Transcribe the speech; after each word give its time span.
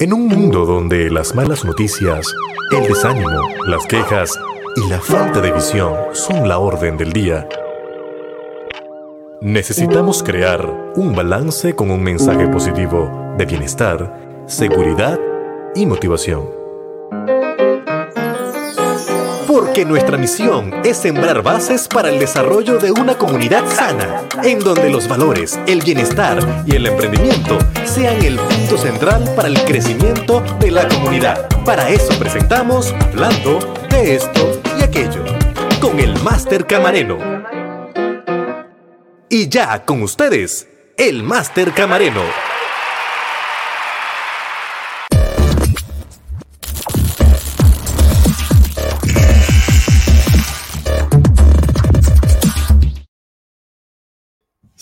En 0.00 0.12
un 0.12 0.28
mundo 0.28 0.64
donde 0.64 1.10
las 1.10 1.34
malas 1.34 1.64
noticias, 1.64 2.24
el 2.70 2.86
desánimo, 2.86 3.48
las 3.66 3.84
quejas 3.88 4.38
y 4.76 4.88
la 4.88 5.00
falta 5.00 5.40
de 5.40 5.50
visión 5.50 5.92
son 6.12 6.48
la 6.48 6.60
orden 6.60 6.96
del 6.96 7.12
día, 7.12 7.48
necesitamos 9.40 10.22
crear 10.22 10.92
un 10.94 11.16
balance 11.16 11.74
con 11.74 11.90
un 11.90 12.00
mensaje 12.00 12.46
positivo 12.46 13.34
de 13.36 13.44
bienestar, 13.44 14.44
seguridad 14.46 15.18
y 15.74 15.84
motivación. 15.84 16.57
Porque 19.78 19.90
nuestra 19.90 20.18
misión 20.18 20.74
es 20.84 20.96
sembrar 20.96 21.40
bases 21.40 21.86
para 21.86 22.08
el 22.08 22.18
desarrollo 22.18 22.78
de 22.78 22.90
una 22.90 23.16
comunidad 23.16 23.64
sana, 23.70 24.24
en 24.42 24.58
donde 24.58 24.90
los 24.90 25.06
valores, 25.06 25.56
el 25.68 25.82
bienestar 25.82 26.64
y 26.66 26.74
el 26.74 26.84
emprendimiento 26.84 27.56
sean 27.84 28.20
el 28.24 28.40
punto 28.40 28.76
central 28.76 29.32
para 29.36 29.46
el 29.46 29.62
crecimiento 29.62 30.42
de 30.58 30.72
la 30.72 30.88
comunidad. 30.88 31.46
Para 31.64 31.90
eso 31.90 32.18
presentamos 32.18 32.92
Hablando 32.92 33.60
de 33.88 34.16
esto 34.16 34.60
y 34.80 34.82
aquello, 34.82 35.24
con 35.80 36.00
el 36.00 36.20
Máster 36.24 36.66
Camareno. 36.66 37.18
Y 39.28 39.48
ya 39.48 39.84
con 39.84 40.02
ustedes, 40.02 40.66
el 40.96 41.22
Máster 41.22 41.72
Camareno. 41.72 42.57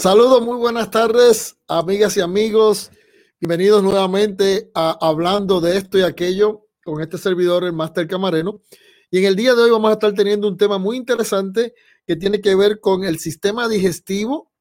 Saludos, 0.06 0.40
muy 0.40 0.56
buenas 0.56 0.88
tardes, 0.92 1.56
amigas 1.66 2.16
y 2.16 2.20
amigos. 2.20 2.92
Bienvenidos 3.40 3.82
nuevamente 3.82 4.70
a 4.72 4.96
Hablando 5.00 5.60
de 5.60 5.76
esto 5.76 5.98
y 5.98 6.02
aquello 6.02 6.68
con 6.84 7.02
este 7.02 7.18
servidor, 7.18 7.64
el 7.64 7.72
Máster 7.72 8.06
Camareno. 8.06 8.60
Y 9.10 9.18
en 9.18 9.24
el 9.24 9.34
día 9.34 9.56
de 9.56 9.62
hoy 9.62 9.70
vamos 9.72 9.90
a 9.90 9.94
estar 9.94 10.14
teniendo 10.14 10.46
un 10.46 10.56
tema 10.56 10.78
muy 10.78 10.96
interesante 10.96 11.74
que 12.06 12.14
tiene 12.14 12.40
que 12.40 12.54
ver 12.54 12.78
con 12.78 13.02
el 13.02 13.18
sistema 13.18 13.68
digestivo, 13.68 14.52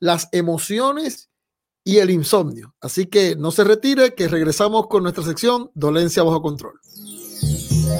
las 0.00 0.28
emociones 0.32 1.30
y 1.84 1.98
el 1.98 2.10
insomnio. 2.10 2.74
Así 2.80 3.06
que 3.06 3.36
no 3.36 3.52
se 3.52 3.62
retire, 3.62 4.16
que 4.16 4.26
regresamos 4.26 4.88
con 4.88 5.04
nuestra 5.04 5.22
sección 5.22 5.70
Dolencia 5.76 6.24
bajo 6.24 6.42
control. 6.42 6.80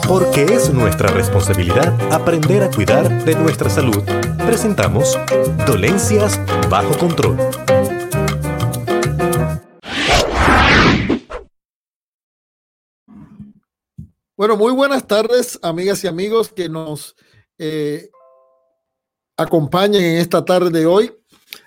Porque 0.07 0.43
es 0.45 0.73
nuestra 0.73 1.09
responsabilidad 1.09 2.13
aprender 2.13 2.63
a 2.63 2.71
cuidar 2.71 3.25
de 3.25 3.35
nuestra 3.35 3.71
salud. 3.71 4.03
Presentamos 4.47 5.19
Dolencias 5.67 6.39
bajo 6.69 6.97
control. 6.99 7.37
Bueno, 14.37 14.57
muy 14.57 14.73
buenas 14.73 15.07
tardes, 15.07 15.59
amigas 15.63 16.05
y 16.05 16.07
amigos 16.07 16.53
que 16.53 16.69
nos 16.69 17.17
eh, 17.59 18.11
acompañan 19.37 20.03
en 20.03 20.19
esta 20.19 20.45
tarde 20.45 20.71
de 20.71 20.87
hoy. 20.87 21.13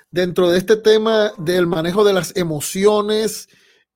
Dentro 0.10 0.50
de 0.50 0.58
este 0.58 0.78
tema 0.78 1.34
del 1.38 1.68
manejo 1.68 2.04
de 2.04 2.14
las 2.14 2.36
emociones, 2.38 3.50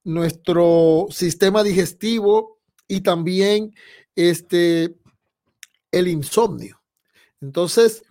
nuestro 0.03 1.07
sistema 1.09 1.63
digestivo 1.63 2.59
y 2.87 3.01
también 3.01 3.73
este, 4.15 4.95
el 5.91 6.07
insomnio. 6.07 6.81
Entonces, 7.41 8.03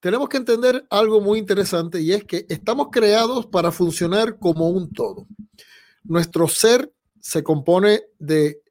tenemos 0.00 0.28
que 0.28 0.36
entender 0.36 0.84
algo 0.90 1.20
muy 1.20 1.38
interesante 1.38 2.00
y 2.00 2.12
es 2.12 2.24
que 2.24 2.46
estamos 2.48 2.88
creados 2.90 3.46
para 3.46 3.70
funcionar 3.70 4.38
como 4.38 4.68
un 4.68 4.92
todo. 4.92 5.26
Nuestro 6.04 6.48
ser 6.48 6.92
se 7.20 7.42
compone 7.42 8.02
de 8.18 8.62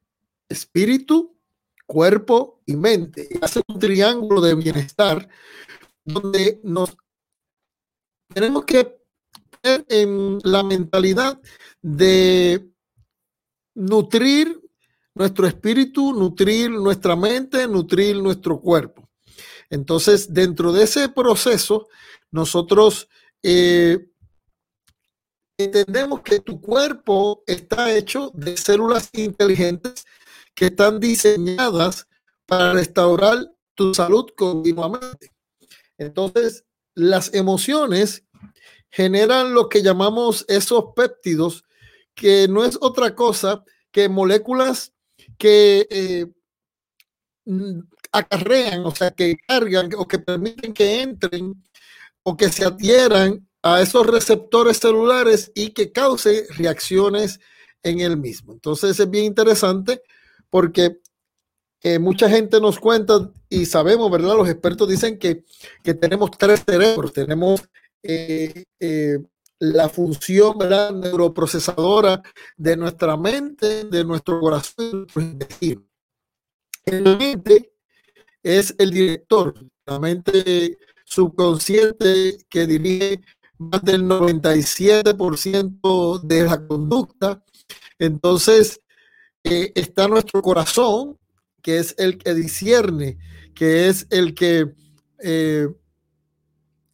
espíritu, 0.48 1.34
cuerpo 1.86 2.60
y 2.66 2.76
mente. 2.76 3.28
Hace 3.40 3.62
un 3.66 3.78
triángulo 3.78 4.40
de 4.40 4.54
bienestar 4.54 5.28
donde 6.04 6.60
nos 6.62 6.94
tenemos 8.28 8.64
que 8.64 8.98
en 9.62 10.38
la 10.42 10.62
mentalidad 10.62 11.40
de 11.80 12.68
nutrir 13.74 14.61
nuestro 15.14 15.46
espíritu, 15.46 16.12
nutrir 16.12 16.70
nuestra 16.70 17.16
mente, 17.16 17.66
nutrir 17.66 18.16
nuestro 18.16 18.60
cuerpo. 18.60 19.08
Entonces, 19.70 20.32
dentro 20.32 20.72
de 20.72 20.84
ese 20.84 21.08
proceso, 21.08 21.88
nosotros 22.30 23.08
eh, 23.42 23.98
entendemos 25.56 26.20
que 26.22 26.40
tu 26.40 26.60
cuerpo 26.60 27.42
está 27.46 27.94
hecho 27.94 28.30
de 28.34 28.56
células 28.56 29.10
inteligentes 29.12 30.04
que 30.54 30.66
están 30.66 31.00
diseñadas 31.00 32.06
para 32.46 32.72
restaurar 32.72 33.50
tu 33.74 33.94
salud 33.94 34.26
continuamente. 34.36 35.32
Entonces, 35.98 36.64
las 36.94 37.32
emociones 37.32 38.24
generan 38.90 39.54
lo 39.54 39.68
que 39.68 39.82
llamamos 39.82 40.44
esos 40.48 40.92
péptidos, 40.94 41.64
que 42.14 42.46
no 42.48 42.64
es 42.64 42.76
otra 42.80 43.14
cosa 43.14 43.64
que 43.90 44.08
moléculas 44.08 44.92
que 45.42 45.88
eh, 45.90 46.26
mm, 47.46 47.80
acarrean, 48.12 48.86
o 48.86 48.94
sea, 48.94 49.10
que 49.10 49.34
cargan 49.48 49.90
o 49.96 50.06
que 50.06 50.20
permiten 50.20 50.72
que 50.72 51.02
entren 51.02 51.60
o 52.22 52.36
que 52.36 52.48
se 52.48 52.64
adhieran 52.64 53.48
a 53.60 53.80
esos 53.80 54.06
receptores 54.06 54.78
celulares 54.78 55.50
y 55.56 55.70
que 55.70 55.90
cause 55.90 56.46
reacciones 56.56 57.40
en 57.82 57.98
el 57.98 58.16
mismo. 58.16 58.52
Entonces 58.52 59.00
es 59.00 59.10
bien 59.10 59.24
interesante 59.24 60.02
porque 60.48 61.00
eh, 61.82 61.98
mucha 61.98 62.28
gente 62.30 62.60
nos 62.60 62.78
cuenta 62.78 63.32
y 63.48 63.66
sabemos, 63.66 64.12
¿verdad? 64.12 64.36
Los 64.36 64.48
expertos 64.48 64.88
dicen 64.88 65.18
que, 65.18 65.44
tenemos 65.82 66.30
tres 66.38 66.62
cerebros, 66.64 67.12
tenemos 67.12 67.62
eh, 68.04 68.64
la 69.62 69.88
función 69.88 70.58
¿verdad? 70.58 70.92
neuroprocesadora 70.92 72.20
de 72.56 72.76
nuestra 72.76 73.16
mente, 73.16 73.84
de 73.84 74.04
nuestro 74.04 74.40
corazón 74.40 75.06
y 75.60 75.78
El 76.84 77.16
mente 77.16 77.72
es 78.42 78.74
el 78.76 78.90
director, 78.90 79.54
la 79.86 80.00
mente 80.00 80.78
subconsciente 81.04 82.38
que 82.50 82.66
dirige 82.66 83.20
más 83.56 83.84
del 83.84 84.02
97% 84.02 86.20
de 86.22 86.42
la 86.42 86.66
conducta. 86.66 87.40
Entonces, 88.00 88.80
eh, 89.44 89.70
está 89.76 90.08
nuestro 90.08 90.42
corazón, 90.42 91.16
que 91.62 91.78
es 91.78 91.94
el 91.98 92.18
que 92.18 92.34
discierne, 92.34 93.16
que 93.54 93.86
es 93.86 94.08
el 94.10 94.34
que 94.34 94.74
eh, 95.20 95.68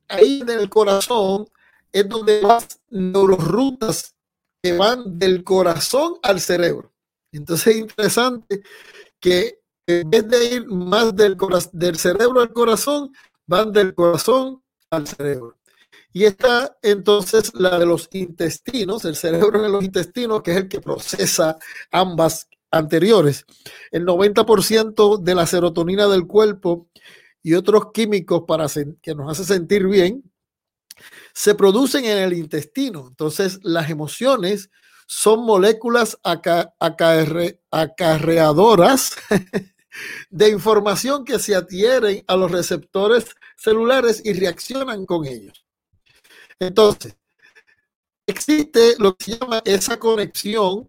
ahí 0.08 0.42
en 0.42 0.50
el 0.50 0.68
corazón 0.68 1.46
es 1.92 2.08
donde 2.08 2.42
más 2.42 2.80
neurorutas 2.90 4.14
que 4.62 4.72
van 4.72 5.18
del 5.18 5.44
corazón 5.44 6.14
al 6.22 6.40
cerebro. 6.40 6.92
Entonces 7.32 7.68
es 7.68 7.76
interesante 7.76 8.62
que 9.20 9.60
en 9.86 10.10
vez 10.10 10.28
de 10.28 10.44
ir 10.44 10.66
más 10.66 11.16
del, 11.16 11.36
del 11.72 11.98
cerebro 11.98 12.40
al 12.40 12.52
corazón, 12.52 13.12
van 13.46 13.72
del 13.72 13.94
corazón 13.94 14.62
al 14.90 15.06
cerebro. 15.06 15.56
Y 16.12 16.24
está 16.24 16.76
entonces 16.82 17.52
la 17.54 17.78
de 17.78 17.86
los 17.86 18.08
intestinos, 18.12 19.04
el 19.04 19.16
cerebro 19.16 19.62
de 19.62 19.68
los 19.68 19.82
intestinos, 19.82 20.42
que 20.42 20.50
es 20.52 20.56
el 20.58 20.68
que 20.68 20.80
procesa 20.80 21.58
ambas 21.90 22.48
anteriores. 22.70 23.46
El 23.90 24.04
90% 24.04 25.22
de 25.22 25.34
la 25.34 25.46
serotonina 25.46 26.06
del 26.06 26.26
cuerpo 26.26 26.88
y 27.42 27.54
otros 27.54 27.92
químicos 27.92 28.42
para 28.46 28.66
que 29.00 29.14
nos 29.14 29.30
hace 29.30 29.44
sentir 29.44 29.86
bien 29.86 30.27
se 31.38 31.54
producen 31.54 32.04
en 32.04 32.18
el 32.18 32.32
intestino. 32.32 33.06
Entonces, 33.06 33.60
las 33.62 33.88
emociones 33.90 34.70
son 35.06 35.44
moléculas 35.44 36.18
acarreadoras 37.70 39.12
de 40.30 40.48
información 40.48 41.24
que 41.24 41.38
se 41.38 41.54
adhieren 41.54 42.24
a 42.26 42.34
los 42.34 42.50
receptores 42.50 43.36
celulares 43.56 44.20
y 44.24 44.32
reaccionan 44.32 45.06
con 45.06 45.26
ellos. 45.26 45.64
Entonces, 46.58 47.16
existe 48.26 48.96
lo 48.98 49.14
que 49.14 49.26
se 49.26 49.38
llama 49.38 49.62
esa 49.64 49.96
conexión, 49.96 50.88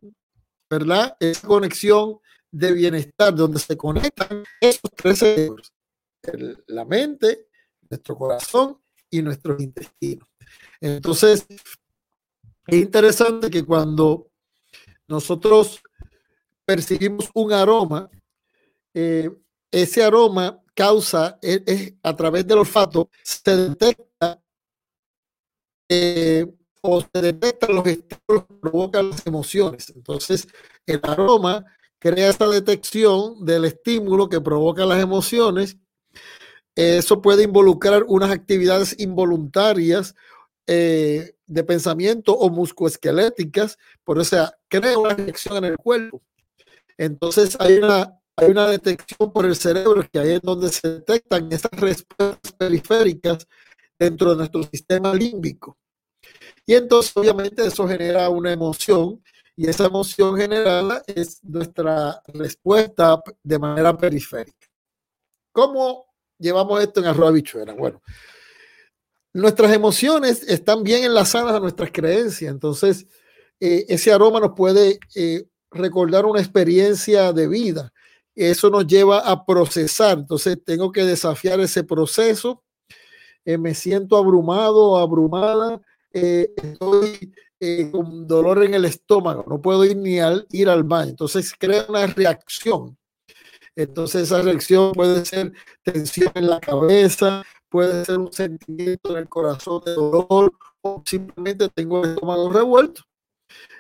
¿verdad? 0.68 1.16
Esa 1.19 1.48
conexión 1.48 2.18
de 2.50 2.72
bienestar, 2.72 3.36
donde 3.36 3.60
se 3.60 3.78
conectan 3.78 4.44
esos 4.60 4.90
tres 4.95 5.19
cerebros, 5.19 5.72
la 6.66 6.86
mente, 6.86 7.50
nuestro 7.88 8.18
corazón 8.18 8.81
y 9.12 9.22
nuestros 9.22 9.62
intestinos. 9.62 10.28
Entonces, 10.81 11.46
es 12.68 12.78
interesante 12.78 13.50
que 13.50 13.63
cuando 13.63 14.30
nosotros 15.07 15.81
percibimos 16.66 17.30
un 17.34 17.51
aroma, 17.51 18.10
eh, 18.94 19.30
ese 19.72 20.04
aroma 20.04 20.62
causa, 20.75 21.38
es, 21.42 21.94
a 22.04 22.16
través 22.16 22.48
del 22.48 22.60
olfato, 22.60 23.10
se 23.24 23.56
detecta 23.56 24.42
eh, 25.90 26.46
o 26.81 27.02
se 27.02 27.22
detectan 27.22 27.75
los 27.75 27.86
estímulos 27.88 28.45
que 28.48 28.56
provocan 28.62 29.10
las 29.10 29.25
emociones. 29.25 29.90
Entonces, 29.95 30.48
el 30.86 31.00
aroma 31.04 31.66
crea 32.00 32.30
esta 32.30 32.48
detección 32.48 33.44
del 33.45 33.66
estímulo 33.66 34.30
que 34.30 34.40
provoca 34.40 34.86
las 34.86 35.02
emociones. 35.02 35.78
Eso 36.75 37.22
puede 37.22 37.44
involucrar 37.44 38.04
unas 38.07 38.31
actividades 38.31 38.95
involuntarias 39.00 40.16
eh, 40.71 41.33
de 41.48 41.63
pensamiento 41.63 42.31
o 42.38 42.48
muscoesqueléticas, 42.51 43.75
por 44.04 44.19
eso 44.21 44.54
crea 44.68 45.00
una 45.00 45.16
reacción 45.16 45.57
en 45.57 45.71
el 45.71 45.77
cuerpo. 45.77 46.21
Entonces 46.95 47.57
hay 47.60 47.80
una, 47.80 48.21
hay 48.36 48.51
una 48.51 48.68
detección 48.68 49.33
por 49.33 49.48
el 49.48 49.56
cerebro 49.56 50.07
que 50.12 50.19
ahí 50.19 50.33
es 50.33 50.42
donde 50.44 50.69
se 50.69 50.88
detectan 50.88 51.51
esas 51.51 51.71
respuestas 51.71 52.54
periféricas 52.56 53.48
dentro 53.98 54.30
de 54.30 54.38
nuestro 54.38 54.62
sistema 54.62 55.12
límbico. 55.12 55.75
Y 56.68 56.75
entonces 56.75 57.18
obviamente 57.18 57.66
eso 57.66 57.88
genera 57.88 58.30
una 58.30 58.51
emoción 58.51 59.24
y 59.56 59.68
esa 59.68 59.88
emoción 59.88 60.38
generada 60.38 61.01
es 61.07 61.44
nuestra 61.44 62.21
respuesta 62.27 63.19
de 63.42 63.57
manera 63.57 63.98
periférica. 63.98 64.68
¿Cómo 65.51 66.06
llevamos 66.38 66.80
esto 66.80 67.00
en 67.00 67.07
arroz 67.07 67.33
bichuela? 67.33 67.74
Bueno, 67.74 68.04
nuestras 69.34 69.74
emociones 69.74 70.44
están 70.44 70.84
bien 70.84 71.04
enlazadas 71.04 71.54
a 71.54 71.60
nuestras 71.60 71.92
creencias, 71.92 72.52
entonces 72.52 73.06
eh, 73.60 73.86
ese 73.90 74.12
aroma 74.12 74.40
nos 74.40 74.54
puede 74.56 75.00
eh, 75.16 75.46
recordar 75.72 76.26
una 76.26 76.40
experiencia 76.40 77.34
de 77.34 77.48
vida. 77.48 77.92
Eso 78.36 78.70
nos 78.70 78.88
lleva 78.88 79.20
a 79.20 79.46
procesar, 79.46 80.20
entonces 80.20 80.58
tengo 80.64 80.92
que 80.92 81.04
desafiar 81.04 81.60
ese 81.60 81.84
proceso. 81.84 82.64
Eh, 83.44 83.58
me 83.58 83.76
siento 83.76 84.16
abrumado 84.16 84.98
abrumada, 84.98 85.81
estoy 86.12 87.34
con 87.92 88.26
dolor 88.26 88.64
en 88.64 88.74
el 88.74 88.86
estómago, 88.86 89.46
no 89.48 89.62
puedo 89.62 89.84
ir 89.84 89.98
ni 89.98 90.20
al 90.20 90.48
ir 90.52 90.70
al 90.70 90.84
baño. 90.84 91.12
Entonces 91.12 91.54
crea 91.58 91.86
una 91.90 92.08
reacción. 92.08 92.98
Entonces 93.76 94.24
esa 94.24 94.42
reacción 94.42 94.94
puede 94.94 95.26
ser 95.26 95.54
tensión 95.84 96.31
en 96.36 96.50
la 96.50 96.60
cabeza, 96.60 97.44
puede 97.69 98.06
ser 98.06 98.18
un 98.18 98.31
sentimiento 98.31 99.12
en 99.12 99.18
el 99.18 99.30
corazón 99.30 99.81
de 99.86 99.94
dolor 99.94 100.54
o 100.81 101.04
simplemente 101.06 101.69
tengo 101.69 102.04
el 102.04 102.12
estómago 102.12 102.50
revuelto. 102.51 103.04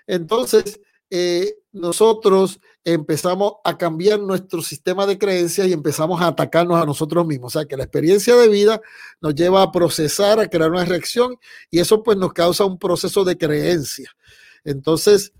Entonces, 0.07 0.79
eh, 1.09 1.55
nosotros 1.71 2.59
empezamos 2.83 3.53
a 3.63 3.77
cambiar 3.77 4.19
nuestro 4.19 4.61
sistema 4.61 5.05
de 5.05 5.17
creencias 5.17 5.67
y 5.67 5.73
empezamos 5.73 6.21
a 6.21 6.27
atacarnos 6.27 6.81
a 6.81 6.85
nosotros 6.85 7.25
mismos. 7.25 7.55
O 7.55 7.59
sea 7.59 7.67
que 7.67 7.77
la 7.77 7.83
experiencia 7.83 8.35
de 8.35 8.47
vida 8.47 8.81
nos 9.21 9.35
lleva 9.35 9.61
a 9.61 9.71
procesar, 9.71 10.39
a 10.39 10.47
crear 10.47 10.71
una 10.71 10.85
reacción 10.85 11.35
y 11.69 11.79
eso 11.79 12.03
pues 12.03 12.17
nos 12.17 12.33
causa 12.33 12.65
un 12.65 12.77
proceso 12.77 13.23
de 13.23 13.37
creencia. 13.37 14.11
Entonces, 14.63 15.33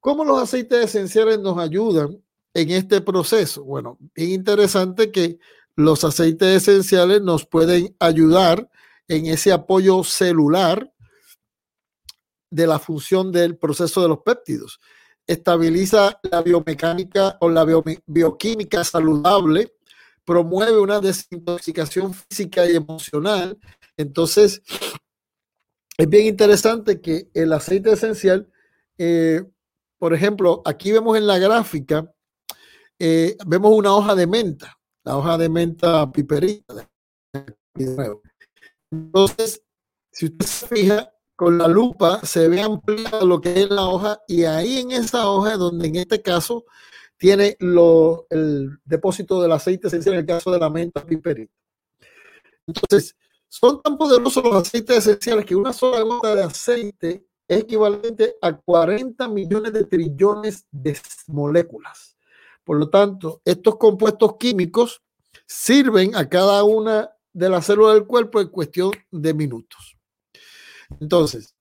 ¿cómo 0.00 0.24
los 0.24 0.40
aceites 0.40 0.84
esenciales 0.84 1.38
nos 1.40 1.58
ayudan 1.58 2.22
en 2.54 2.70
este 2.70 3.00
proceso? 3.00 3.64
Bueno, 3.64 3.98
es 4.14 4.28
interesante 4.28 5.10
que 5.10 5.38
los 5.76 6.04
aceites 6.04 6.62
esenciales 6.62 7.20
nos 7.20 7.46
pueden 7.46 7.94
ayudar 8.00 8.68
en 9.08 9.26
ese 9.26 9.52
apoyo 9.52 10.02
celular 10.02 10.90
de 12.50 12.66
la 12.66 12.78
función 12.78 13.30
del 13.30 13.56
proceso 13.56 14.02
de 14.02 14.08
los 14.08 14.18
péptidos. 14.20 14.80
Estabiliza 15.26 16.18
la 16.30 16.42
biomecánica 16.42 17.36
o 17.40 17.50
la 17.50 17.66
bioquímica 18.06 18.84
saludable, 18.84 19.74
promueve 20.24 20.78
una 20.78 21.00
desintoxicación 21.00 22.14
física 22.14 22.68
y 22.68 22.76
emocional. 22.76 23.58
Entonces, 23.96 24.62
es 25.98 26.08
bien 26.08 26.26
interesante 26.26 27.00
que 27.00 27.28
el 27.34 27.52
aceite 27.52 27.92
esencial, 27.92 28.50
eh, 28.98 29.42
por 29.98 30.14
ejemplo, 30.14 30.62
aquí 30.64 30.92
vemos 30.92 31.16
en 31.16 31.26
la 31.26 31.38
gráfica, 31.38 32.12
eh, 32.98 33.36
vemos 33.46 33.72
una 33.72 33.94
hoja 33.94 34.14
de 34.14 34.26
menta, 34.26 34.75
la 35.06 35.16
hoja 35.16 35.38
de 35.38 35.48
menta 35.48 36.10
piperita. 36.10 36.90
Entonces, 38.90 39.62
si 40.10 40.26
usted 40.26 40.44
se 40.44 40.66
fija, 40.66 41.12
con 41.36 41.58
la 41.58 41.68
lupa 41.68 42.20
se 42.24 42.48
ve 42.48 42.62
ampliado 42.62 43.26
lo 43.26 43.40
que 43.40 43.62
es 43.62 43.70
la 43.70 43.84
hoja 43.84 44.18
y 44.26 44.44
ahí 44.44 44.78
en 44.78 44.90
esa 44.90 45.28
hoja 45.28 45.56
donde 45.56 45.86
en 45.86 45.96
este 45.96 46.22
caso 46.22 46.64
tiene 47.18 47.56
lo, 47.60 48.26
el 48.30 48.78
depósito 48.84 49.40
del 49.40 49.52
aceite 49.52 49.88
esencial 49.88 50.14
en 50.14 50.20
el 50.20 50.26
caso 50.26 50.50
de 50.50 50.58
la 50.58 50.70
menta 50.70 51.04
piperita. 51.04 51.52
Entonces, 52.66 53.14
son 53.48 53.80
tan 53.82 53.96
poderosos 53.96 54.42
los 54.42 54.54
aceites 54.54 54.96
esenciales 54.96 55.44
que 55.44 55.54
una 55.54 55.72
sola 55.72 56.00
gota 56.00 56.34
de 56.34 56.42
aceite 56.42 57.26
es 57.46 57.60
equivalente 57.60 58.36
a 58.42 58.56
40 58.56 59.28
millones 59.28 59.72
de 59.72 59.84
trillones 59.84 60.66
de 60.72 60.98
moléculas. 61.28 62.15
Por 62.66 62.78
lo 62.78 62.90
tanto, 62.90 63.40
estos 63.44 63.76
compuestos 63.76 64.36
químicos 64.40 65.00
sirven 65.46 66.16
a 66.16 66.28
cada 66.28 66.64
una 66.64 67.08
de 67.32 67.48
las 67.48 67.66
células 67.66 67.94
del 67.94 68.08
cuerpo 68.08 68.40
en 68.40 68.48
cuestión 68.48 68.90
de 69.12 69.32
minutos. 69.32 69.96
Entonces, 71.00 71.54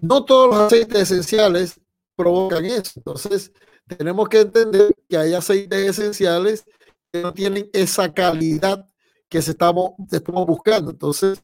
no 0.00 0.24
todos 0.24 0.50
los 0.50 0.56
aceites 0.60 1.00
esenciales 1.10 1.80
provocan 2.14 2.64
eso. 2.64 2.92
Entonces, 2.94 3.52
tenemos 3.88 4.28
que 4.28 4.42
entender 4.42 4.94
que 5.08 5.16
hay 5.16 5.34
aceites 5.34 5.98
esenciales 5.98 6.64
que 7.12 7.20
no 7.20 7.34
tienen 7.34 7.68
esa 7.72 8.14
calidad 8.14 8.86
que 9.28 9.42
se 9.42 9.50
estamos, 9.50 9.94
estamos 10.12 10.46
buscando. 10.46 10.92
Entonces, 10.92 11.42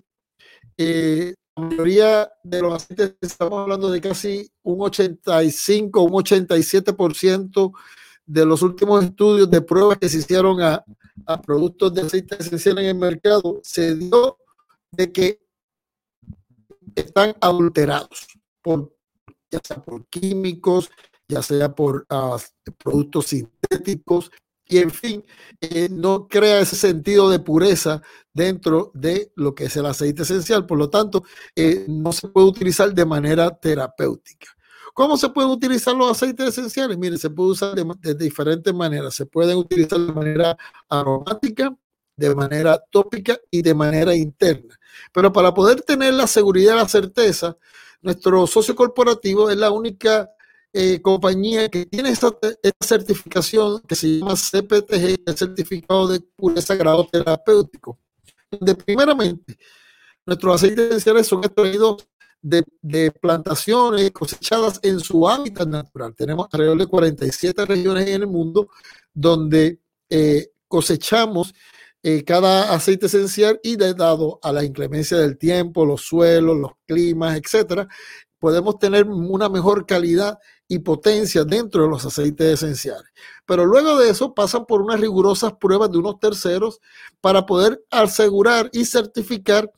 eh, 0.78 1.34
mayoría 1.56 2.30
de 2.42 2.62
los 2.62 2.74
aceites, 2.74 3.16
estamos 3.20 3.60
hablando 3.60 3.90
de 3.90 4.00
casi 4.00 4.50
un 4.62 4.82
85, 4.82 6.02
un 6.02 6.12
87% 6.12 7.72
de 8.26 8.44
los 8.44 8.62
últimos 8.62 9.04
estudios 9.04 9.50
de 9.50 9.62
pruebas 9.62 9.98
que 9.98 10.08
se 10.08 10.18
hicieron 10.18 10.60
a, 10.60 10.84
a 11.26 11.40
productos 11.40 11.94
de 11.94 12.02
aceite 12.02 12.36
esencial 12.38 12.78
en 12.78 12.86
el 12.86 12.94
mercado, 12.96 13.60
se 13.62 13.94
dio 13.94 14.38
de 14.90 15.12
que 15.12 15.40
están 16.94 17.34
adulterados, 17.40 18.26
por, 18.62 18.94
ya 19.50 19.60
sea 19.62 19.82
por 19.82 20.06
químicos, 20.06 20.90
ya 21.28 21.42
sea 21.42 21.74
por 21.74 22.06
uh, 22.10 22.38
productos 22.78 23.26
sintéticos, 23.26 24.30
y 24.68 24.78
en 24.78 24.90
fin, 24.90 25.24
eh, 25.60 25.88
no 25.90 26.26
crea 26.28 26.60
ese 26.60 26.76
sentido 26.76 27.30
de 27.30 27.38
pureza 27.38 28.02
dentro 28.32 28.90
de 28.94 29.32
lo 29.36 29.54
que 29.54 29.64
es 29.64 29.76
el 29.76 29.86
aceite 29.86 30.22
esencial. 30.22 30.66
Por 30.66 30.78
lo 30.78 30.90
tanto, 30.90 31.24
eh, 31.54 31.84
no 31.88 32.12
se 32.12 32.28
puede 32.28 32.48
utilizar 32.48 32.92
de 32.92 33.04
manera 33.04 33.50
terapéutica. 33.50 34.48
¿Cómo 34.92 35.16
se 35.16 35.28
pueden 35.28 35.50
utilizar 35.50 35.94
los 35.94 36.10
aceites 36.10 36.48
esenciales? 36.48 36.98
Mire, 36.98 37.18
se 37.18 37.30
puede 37.30 37.50
usar 37.50 37.74
de, 37.74 37.86
de 38.00 38.14
diferentes 38.14 38.74
maneras. 38.74 39.14
Se 39.14 39.26
pueden 39.26 39.58
utilizar 39.58 40.00
de 40.00 40.12
manera 40.12 40.56
aromática, 40.88 41.74
de 42.16 42.34
manera 42.34 42.82
tópica 42.90 43.38
y 43.50 43.62
de 43.62 43.74
manera 43.74 44.14
interna. 44.14 44.74
Pero 45.12 45.32
para 45.32 45.52
poder 45.52 45.82
tener 45.82 46.14
la 46.14 46.26
seguridad 46.26 46.76
la 46.76 46.88
certeza, 46.88 47.56
nuestro 48.00 48.46
socio 48.46 48.74
corporativo 48.74 49.50
es 49.50 49.56
la 49.56 49.70
única 49.70 50.30
eh, 50.72 51.00
compañía 51.00 51.68
que 51.68 51.86
tiene 51.86 52.10
esta, 52.10 52.30
certificación 52.80 53.80
que 53.82 53.94
se 53.94 54.18
llama 54.18 54.34
CPTG, 54.34 55.22
el 55.26 55.36
certificado 55.36 56.08
de 56.08 56.20
pureza 56.20 56.74
grado 56.74 57.06
terapéutico, 57.10 57.98
donde 58.50 58.74
primeramente 58.74 59.56
nuestros 60.26 60.56
aceites 60.56 60.86
esenciales 60.86 61.26
son 61.26 61.44
extraídos 61.44 62.06
de, 62.42 63.10
plantaciones 63.12 64.10
cosechadas 64.10 64.78
en 64.82 65.00
su 65.00 65.28
hábitat 65.28 65.66
natural. 65.66 66.14
Tenemos 66.14 66.46
alrededor 66.52 66.78
de 66.78 66.86
47 66.86 67.64
regiones 67.64 68.08
en 68.08 68.22
el 68.22 68.26
mundo 68.26 68.68
donde 69.12 69.80
eh, 70.08 70.50
cosechamos 70.68 71.54
eh, 72.02 72.22
cada 72.22 72.72
aceite 72.72 73.06
esencial 73.06 73.58
y 73.64 73.76
dado 73.76 74.38
a 74.42 74.52
la 74.52 74.62
inclemencia 74.62 75.16
del 75.16 75.36
tiempo, 75.36 75.84
los 75.84 76.02
suelos, 76.02 76.56
los 76.56 76.72
climas, 76.86 77.36
etcétera, 77.36 77.88
podemos 78.46 78.78
tener 78.78 79.08
una 79.08 79.48
mejor 79.48 79.86
calidad 79.86 80.38
y 80.68 80.78
potencia 80.78 81.42
dentro 81.42 81.82
de 81.82 81.88
los 81.88 82.06
aceites 82.06 82.62
esenciales. 82.62 83.10
Pero 83.44 83.66
luego 83.66 83.98
de 83.98 84.08
eso 84.08 84.34
pasan 84.34 84.66
por 84.66 84.82
unas 84.82 85.00
rigurosas 85.00 85.54
pruebas 85.54 85.90
de 85.90 85.98
unos 85.98 86.20
terceros 86.20 86.80
para 87.20 87.44
poder 87.44 87.84
asegurar 87.90 88.70
y 88.72 88.84
certificar 88.84 89.68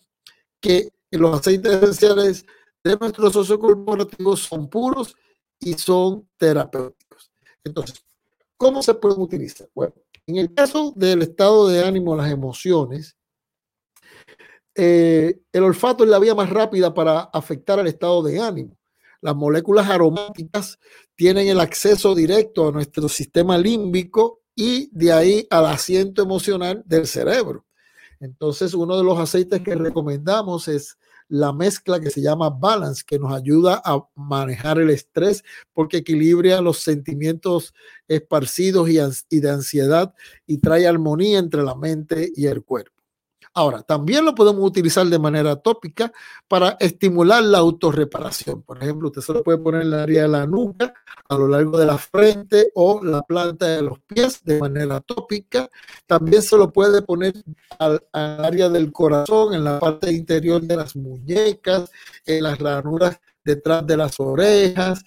que 0.61 0.91
los 1.11 1.41
aceites 1.41 1.83
esenciales 1.83 2.45
de 2.85 2.95
nuestros 3.01 3.33
socios 3.33 3.59
corporativos 3.59 4.41
son 4.41 4.69
puros 4.69 5.17
y 5.59 5.73
son 5.73 6.29
terapéuticos. 6.37 7.33
Entonces, 7.65 8.05
¿cómo 8.59 8.83
se 8.83 8.93
pueden 8.93 9.23
utilizar? 9.23 9.67
Bueno, 9.75 9.95
en 10.27 10.37
el 10.37 10.53
caso 10.53 10.93
del 10.95 11.23
estado 11.23 11.69
de 11.69 11.87
ánimo, 11.87 12.15
las 12.15 12.31
emociones, 12.31 13.17
eh, 14.81 15.41
el 15.53 15.65
olfato 15.65 16.05
es 16.05 16.11
la 16.11 16.21
vía 16.21 16.37
más 16.37 16.51
rápida 16.51 16.95
para 16.95 17.23
afectar 17.33 17.81
al 17.81 17.89
estado 17.89 18.23
de 18.23 18.39
ánimo. 18.39 18.79
Las 19.21 19.35
moléculas 19.35 19.91
aromáticas 19.91 20.79
tienen 21.17 21.49
el 21.49 21.59
acceso 21.59 22.15
directo 22.15 22.69
a 22.69 22.71
nuestro 22.71 23.09
sistema 23.09 23.59
límbico 23.59 24.43
y 24.55 24.89
de 24.93 25.13
ahí 25.13 25.47
al 25.51 25.67
asiento 25.67 26.23
emocional 26.23 26.85
del 26.87 27.09
cerebro. 27.09 27.67
Entonces, 28.21 28.73
uno 28.73 28.97
de 28.97 29.03
los 29.03 29.19
aceites 29.19 29.63
que 29.63 29.75
recomendamos 29.75 30.69
es 30.69 30.97
la 31.27 31.53
mezcla 31.53 31.99
que 31.99 32.11
se 32.11 32.23
llama 32.23 32.49
balance, 32.49 33.03
que 33.05 33.19
nos 33.19 33.33
ayuda 33.33 33.83
a 33.85 34.01
manejar 34.15 34.79
el 34.79 34.91
estrés 34.91 35.43
porque 35.73 35.99
equilibra 35.99 36.61
los 36.61 36.79
sentimientos 36.79 37.75
esparcidos 38.07 38.89
y, 38.89 39.41
de 39.41 39.51
ansiedad 39.51 40.15
y 40.47 40.59
trae 40.59 40.87
armonía 40.87 41.41
entre 41.41 41.65
la 41.65 41.75
mente 41.75 42.31
y 42.37 42.47
el 42.47 42.63
cuerpo. 42.63 42.98
Ahora, 43.59 43.83
también 43.83 44.25
lo 44.25 44.37
podemos 44.37 44.65
utilizar 44.65 45.05
de 45.09 45.19
manera 45.19 45.57
tópica 45.57 46.13
para 46.47 46.77
estimular 46.79 47.43
la 47.43 47.59
autorreparación. 47.59 48.63
Por 48.63 48.81
ejemplo, 48.81 49.09
usted 49.09 49.21
se 49.21 49.33
lo 49.33 49.43
puede 49.43 49.59
poner 49.59 49.81
en 49.83 49.89
el 49.89 49.95
área 49.95 50.23
de 50.23 50.29
la 50.29 50.47
nuca, 50.47 50.95
a 51.29 51.35
lo 51.37 51.49
largo 51.49 51.77
de 51.77 51.85
la 51.85 51.99
frente 51.99 52.71
o 52.77 53.03
la 53.03 53.21
planta 53.23 53.67
de 53.67 53.83
los 53.83 53.99
pies 53.99 54.45
de 54.45 54.61
manera 54.61 55.01
tópica. 55.01 55.69
También 56.07 56.41
se 56.41 56.57
lo 56.57 56.73
puede 56.73 57.03
poner 57.03 57.35
al, 57.81 58.01
área 58.13 58.69
del 58.69 58.93
corazón, 58.93 59.53
en 59.55 59.65
la 59.65 59.81
parte 59.81 60.13
interior 60.13 60.63
de 60.63 60.77
las 60.77 60.95
muñecas, 60.95 61.91
en 62.27 62.45
las 62.45 62.61
ranuras 62.61 63.21
detrás 63.43 63.85
de 63.85 63.97
las 63.97 64.21
orejas. 64.21 65.03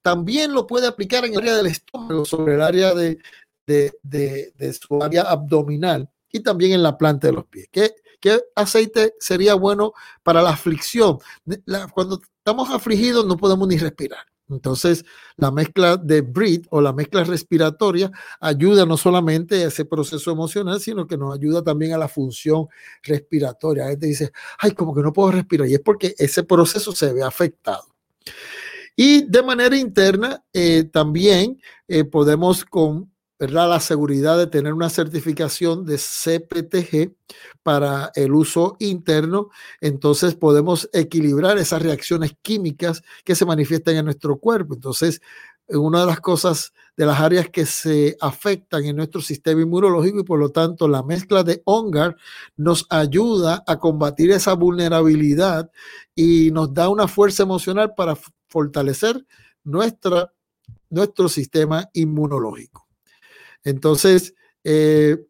También 0.00 0.52
lo 0.52 0.64
puede 0.68 0.86
aplicar 0.86 1.24
en 1.24 1.32
el 1.32 1.40
área 1.40 1.56
del 1.56 1.66
estómago, 1.66 2.24
sobre 2.24 2.54
el 2.54 2.62
área 2.62 2.94
de, 2.94 3.18
de 3.66 4.72
su 4.80 5.02
área 5.02 5.22
abdominal 5.22 6.08
y 6.36 6.42
también 6.42 6.72
en 6.72 6.82
la 6.82 6.96
planta 6.96 7.26
de 7.26 7.32
los 7.32 7.46
pies. 7.46 7.68
¿Qué, 7.70 7.94
qué 8.20 8.40
aceite 8.54 9.14
sería 9.18 9.54
bueno 9.54 9.92
para 10.22 10.42
la 10.42 10.50
aflicción? 10.50 11.18
cuando 11.92 12.20
estamos 12.38 12.70
afligidos 12.70 13.26
no 13.26 13.36
podemos 13.36 13.66
ni 13.68 13.78
respirar. 13.78 14.24
Entonces, 14.48 15.04
la 15.36 15.50
mezcla 15.50 15.96
de 15.96 16.20
breed 16.20 16.66
o 16.70 16.80
la 16.80 16.92
mezcla 16.92 17.24
respiratoria 17.24 18.10
ayuda 18.40 18.86
no 18.86 18.96
solamente 18.96 19.64
a 19.64 19.68
ese 19.68 19.84
proceso 19.84 20.30
emocional, 20.30 20.80
sino 20.80 21.06
que 21.06 21.16
nos 21.16 21.34
ayuda 21.34 21.64
también 21.64 21.94
a 21.94 21.98
la 21.98 22.06
función 22.06 22.68
respiratoria. 23.02 23.86
A 23.86 23.88
gente 23.88 24.06
dice, 24.06 24.30
ay, 24.58 24.70
como 24.70 24.94
que 24.94 25.02
no 25.02 25.12
puedo 25.12 25.32
respirar. 25.32 25.68
Y 25.68 25.74
es 25.74 25.80
porque 25.80 26.14
ese 26.16 26.44
proceso 26.44 26.92
se 26.92 27.12
ve 27.12 27.24
afectado. 27.24 27.84
Y 28.94 29.22
de 29.28 29.42
manera 29.42 29.76
interna, 29.76 30.44
eh, 30.52 30.84
también 30.84 31.60
eh, 31.88 32.04
podemos 32.04 32.64
con 32.64 33.12
la 33.38 33.80
seguridad 33.80 34.38
de 34.38 34.46
tener 34.46 34.72
una 34.72 34.88
certificación 34.88 35.84
de 35.84 35.98
CPTG 35.98 37.14
para 37.62 38.10
el 38.14 38.34
uso 38.34 38.76
interno, 38.80 39.50
entonces 39.80 40.34
podemos 40.34 40.88
equilibrar 40.92 41.58
esas 41.58 41.82
reacciones 41.82 42.32
químicas 42.42 43.02
que 43.24 43.34
se 43.34 43.44
manifiestan 43.44 43.96
en 43.96 44.06
nuestro 44.06 44.38
cuerpo. 44.38 44.74
Entonces, 44.74 45.20
una 45.68 46.00
de 46.00 46.06
las 46.06 46.20
cosas 46.20 46.72
de 46.96 47.06
las 47.06 47.20
áreas 47.20 47.50
que 47.50 47.66
se 47.66 48.16
afectan 48.20 48.84
en 48.84 48.96
nuestro 48.96 49.20
sistema 49.20 49.60
inmunológico 49.60 50.20
y 50.20 50.24
por 50.24 50.38
lo 50.38 50.50
tanto 50.50 50.88
la 50.88 51.02
mezcla 51.02 51.42
de 51.42 51.62
ONGAR 51.64 52.16
nos 52.56 52.86
ayuda 52.88 53.64
a 53.66 53.78
combatir 53.78 54.30
esa 54.30 54.54
vulnerabilidad 54.54 55.70
y 56.14 56.50
nos 56.52 56.72
da 56.72 56.88
una 56.88 57.08
fuerza 57.08 57.42
emocional 57.42 57.94
para 57.94 58.16
fortalecer 58.48 59.26
nuestra, 59.64 60.32
nuestro 60.88 61.28
sistema 61.28 61.88
inmunológico. 61.92 62.85
Entonces, 63.66 64.32
eh, 64.62 65.26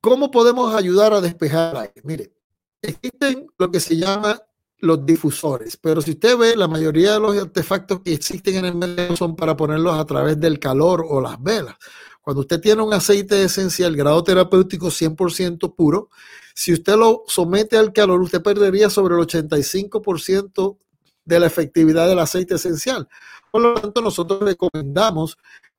¿cómo 0.00 0.30
podemos 0.30 0.74
ayudar 0.74 1.12
a 1.12 1.20
despejar 1.20 1.76
aire? 1.76 2.00
Mire, 2.02 2.32
existen 2.80 3.46
lo 3.58 3.70
que 3.70 3.78
se 3.78 3.94
llama 3.94 4.40
los 4.78 5.04
difusores, 5.04 5.76
pero 5.76 6.00
si 6.00 6.12
usted 6.12 6.38
ve, 6.38 6.56
la 6.56 6.66
mayoría 6.66 7.12
de 7.12 7.20
los 7.20 7.36
artefactos 7.36 8.00
que 8.00 8.14
existen 8.14 8.56
en 8.56 8.64
el 8.64 8.74
medio 8.74 9.14
son 9.16 9.36
para 9.36 9.54
ponerlos 9.54 9.98
a 9.98 10.06
través 10.06 10.40
del 10.40 10.58
calor 10.58 11.04
o 11.06 11.20
las 11.20 11.42
velas. 11.42 11.76
Cuando 12.22 12.40
usted 12.40 12.58
tiene 12.58 12.80
un 12.80 12.94
aceite 12.94 13.44
esencial, 13.44 13.94
grado 13.94 14.24
terapéutico 14.24 14.86
100% 14.86 15.74
puro, 15.74 16.08
si 16.54 16.72
usted 16.72 16.96
lo 16.96 17.24
somete 17.26 17.76
al 17.76 17.92
calor, 17.92 18.22
usted 18.22 18.42
perdería 18.42 18.88
sobre 18.88 19.14
el 19.14 19.20
85% 19.20 20.78
de 21.22 21.40
la 21.40 21.46
efectividad 21.46 22.08
del 22.08 22.18
aceite 22.18 22.54
esencial. 22.54 23.06
Por 23.50 23.60
lo 23.60 23.74
tanto, 23.74 24.00
nosotros 24.00 24.40
recomendamos 24.40 25.36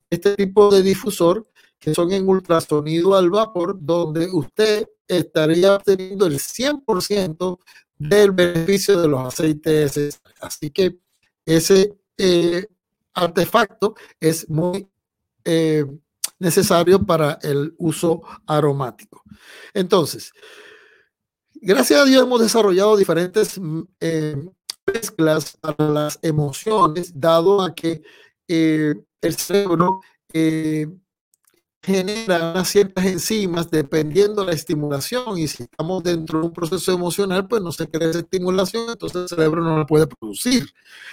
este 0.10 0.36
tipo 0.36 0.74
de 0.74 0.82
difusor 0.82 1.48
que 1.80 1.94
son 1.94 2.12
en 2.12 2.28
ultrasonido 2.28 3.16
al 3.16 3.30
vapor, 3.30 3.78
donde 3.80 4.28
usted 4.32 4.88
estaría 5.08 5.76
obteniendo 5.76 6.26
el 6.26 6.40
100% 6.40 7.60
del 7.98 8.32
beneficio 8.32 9.00
de 9.00 9.08
los 9.08 9.20
aceites. 9.22 10.20
Así 10.42 10.72
que 10.72 10.98
ese 11.46 11.96
eh, 12.18 12.66
artefacto 13.14 13.96
es 14.20 14.50
muy 14.50 14.88
eh, 15.44 15.86
necesario 16.40 17.04
para 17.04 17.38
el 17.44 17.76
uso 17.78 18.24
aromático. 18.48 19.22
Entonces, 19.74 20.32
gracias 21.54 22.02
a 22.02 22.06
Dios 22.06 22.24
hemos 22.24 22.42
desarrollado 22.42 22.98
diferentes 22.98 23.60
eh, 24.00 24.36
mezclas 24.92 25.58
para 25.58 25.90
las 25.90 26.20
emociones, 26.22 27.12
dado 27.14 27.62
a 27.62 27.74
que 27.76 28.02
el 29.28 29.36
cerebro 29.36 30.02
eh, 30.34 30.88
genera 31.86 32.52
unas 32.52 32.68
ciertas 32.68 33.06
enzimas 33.06 33.70
dependiendo 33.70 34.42
de 34.42 34.48
la 34.48 34.54
estimulación 34.54 35.38
y 35.38 35.48
si 35.48 35.64
estamos 35.64 36.04
dentro 36.04 36.40
de 36.40 36.48
un 36.48 36.54
proceso 36.54 36.92
emocional, 36.92 37.48
pues 37.48 37.62
no 37.62 37.72
se 37.72 37.88
crea 37.88 38.10
esa 38.10 38.20
estimulación, 38.20 38.90
entonces 38.90 39.24
el 39.24 39.30
cerebro 39.30 39.64
no 39.64 39.78
la 39.78 39.86
puede 39.86 40.08
producir. 40.08 40.66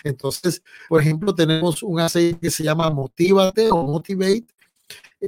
Entonces, 0.03 0.63
por 0.89 1.01
ejemplo, 1.03 1.35
tenemos 1.35 1.83
un 1.83 2.01
aceite 2.01 2.41
que 2.41 2.51
se 2.51 2.65
llama 2.65 2.91
Motivate 2.91 3.71
o 3.71 3.83
Motivate, 3.85 4.47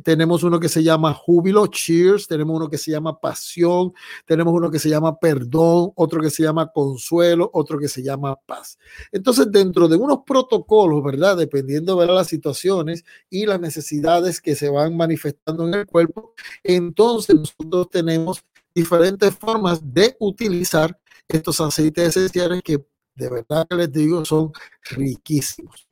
tenemos 0.02 0.42
uno 0.42 0.58
que 0.58 0.68
se 0.68 0.82
llama 0.82 1.14
júbilo, 1.14 1.66
cheers, 1.66 2.26
tenemos 2.26 2.56
uno 2.56 2.68
que 2.68 2.78
se 2.78 2.90
llama 2.90 3.20
pasión, 3.20 3.92
tenemos 4.24 4.52
uno 4.52 4.70
que 4.70 4.78
se 4.78 4.88
llama 4.88 5.18
perdón, 5.18 5.92
otro 5.94 6.20
que 6.20 6.30
se 6.30 6.42
llama 6.42 6.70
consuelo, 6.72 7.50
otro 7.52 7.78
que 7.78 7.88
se 7.88 8.02
llama 8.02 8.36
paz. 8.46 8.78
Entonces, 9.12 9.50
dentro 9.50 9.88
de 9.88 9.96
unos 9.96 10.20
protocolos, 10.26 11.02
¿verdad? 11.02 11.36
Dependiendo 11.36 11.98
de 12.00 12.06
las 12.06 12.26
situaciones 12.26 13.04
y 13.30 13.46
las 13.46 13.60
necesidades 13.60 14.40
que 14.40 14.54
se 14.54 14.68
van 14.68 14.96
manifestando 14.96 15.66
en 15.66 15.74
el 15.74 15.86
cuerpo, 15.86 16.34
entonces 16.62 17.36
nosotros 17.36 17.88
tenemos 17.90 18.44
diferentes 18.74 19.34
formas 19.34 19.80
de 19.82 20.16
utilizar 20.18 20.98
estos 21.28 21.60
aceites 21.60 22.08
esenciales 22.08 22.62
que 22.62 22.84
de 23.14 23.30
verdad 23.30 23.66
que 23.68 23.76
les 23.76 23.92
digo 23.92 24.24
son 24.24 24.52
riquísimos. 24.90 25.88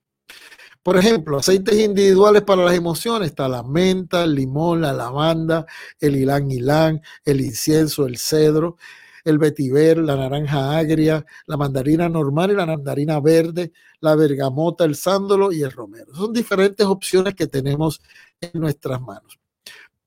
Por 0.83 0.97
ejemplo, 0.97 1.39
aceites 1.39 1.79
individuales 1.79 2.43
para 2.43 2.65
las 2.65 2.75
emociones, 2.75 3.29
está 3.29 3.49
la 3.49 3.63
menta, 3.63 4.25
el 4.25 4.35
limón, 4.35 4.81
la 4.81 4.93
lavanda, 4.93 5.65
el 6.01 6.17
ilán 6.17 6.51
ilán, 6.51 7.01
el 7.25 7.41
incienso, 7.41 8.07
el 8.07 8.19
cedro, 8.19 8.77
el 9.25 9.39
vetiver, 9.39 9.99
la 9.99 10.17
naranja 10.17 10.77
agria, 10.77 11.25
la 11.47 11.57
mandarina 11.57 12.09
normal 12.09 12.51
y 12.51 12.55
la 12.57 12.67
mandarina 12.67 13.21
verde, 13.21 13.73
la 14.01 14.17
bergamota, 14.17 14.85
el 14.85 14.97
sándalo 14.97 15.53
y 15.53 15.63
el 15.63 15.71
romero. 15.71 16.13
Son 16.15 16.33
diferentes 16.33 16.85
opciones 16.85 17.35
que 17.35 17.47
tenemos 17.47 18.01
en 18.41 18.61
nuestras 18.61 19.01
manos. 19.01 19.42